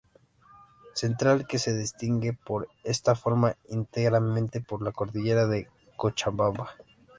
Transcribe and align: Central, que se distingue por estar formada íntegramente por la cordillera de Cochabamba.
Central, 0.95 1.45
que 1.45 1.59
se 1.59 1.77
distingue 1.77 2.33
por 2.33 2.67
estar 2.83 3.15
formada 3.15 3.55
íntegramente 3.69 4.59
por 4.59 4.81
la 4.81 4.91
cordillera 4.91 5.45
de 5.45 5.69
Cochabamba. 5.95 6.71